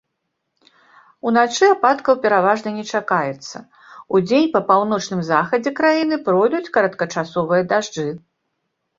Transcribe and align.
Уначы 1.31 1.65
ападкаў 1.73 2.15
пераважна 2.23 2.69
не 2.77 2.85
чакаецца, 2.99 3.57
удзень 4.19 4.47
па 4.55 4.61
паўночным 4.69 5.21
захадзе 5.31 5.73
краіны 5.81 6.15
пройдуць 6.31 6.71
кароткачасовыя 6.79 7.67
дажджы. 7.75 8.07